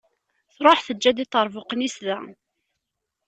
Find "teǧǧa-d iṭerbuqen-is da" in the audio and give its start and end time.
0.83-2.17